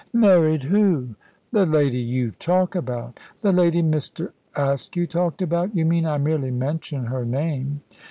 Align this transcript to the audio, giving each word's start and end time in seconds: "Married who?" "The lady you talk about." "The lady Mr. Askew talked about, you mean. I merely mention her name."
"Married 0.13 0.63
who?" 0.63 1.09
"The 1.51 1.63
lady 1.67 1.99
you 1.99 2.31
talk 2.31 2.73
about." 2.73 3.19
"The 3.41 3.51
lady 3.51 3.83
Mr. 3.83 4.31
Askew 4.55 5.05
talked 5.05 5.43
about, 5.43 5.75
you 5.75 5.85
mean. 5.85 6.07
I 6.07 6.17
merely 6.17 6.49
mention 6.49 7.05
her 7.05 7.23
name." 7.23 7.81